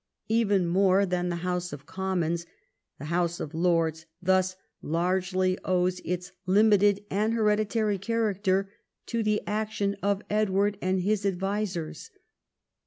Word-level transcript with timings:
Even 0.29 0.65
more 0.65 1.05
than 1.05 1.29
the 1.29 1.35
House 1.45 1.71
of 1.71 1.85
Commons, 1.85 2.47
the 2.97 3.05
House 3.05 3.39
of 3.39 3.53
Lords 3.53 4.07
thus 4.19 4.55
largely 4.81 5.59
owes 5.63 6.01
its 6.03 6.31
limited 6.47 7.05
and 7.11 7.35
hereditary 7.35 7.99
character 7.99 8.71
to 9.05 9.21
the 9.21 9.43
action 9.45 9.95
of 10.01 10.23
Edward 10.27 10.79
and 10.81 11.01
his 11.01 11.23
advisers. 11.23 12.09